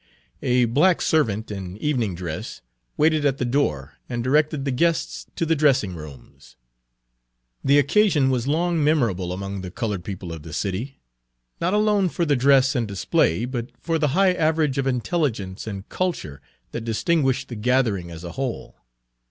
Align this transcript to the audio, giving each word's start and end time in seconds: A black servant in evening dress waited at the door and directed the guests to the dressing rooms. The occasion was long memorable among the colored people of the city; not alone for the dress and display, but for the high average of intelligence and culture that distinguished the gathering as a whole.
A 0.41 0.65
black 0.65 0.99
servant 0.99 1.51
in 1.51 1.77
evening 1.77 2.15
dress 2.15 2.63
waited 2.97 3.23
at 3.23 3.37
the 3.37 3.45
door 3.45 3.97
and 4.09 4.23
directed 4.23 4.65
the 4.65 4.71
guests 4.71 5.27
to 5.35 5.45
the 5.45 5.55
dressing 5.55 5.93
rooms. 5.95 6.55
The 7.63 7.77
occasion 7.77 8.31
was 8.31 8.47
long 8.47 8.83
memorable 8.83 9.31
among 9.31 9.61
the 9.61 9.69
colored 9.69 10.03
people 10.03 10.33
of 10.33 10.41
the 10.41 10.53
city; 10.53 11.01
not 11.59 11.75
alone 11.75 12.09
for 12.09 12.25
the 12.25 12.35
dress 12.35 12.73
and 12.73 12.87
display, 12.87 13.45
but 13.45 13.69
for 13.79 13.99
the 13.99 14.07
high 14.17 14.33
average 14.33 14.79
of 14.79 14.87
intelligence 14.87 15.67
and 15.67 15.87
culture 15.87 16.41
that 16.71 16.81
distinguished 16.83 17.49
the 17.49 17.55
gathering 17.55 18.09
as 18.09 18.23
a 18.23 18.31
whole. 18.31 18.77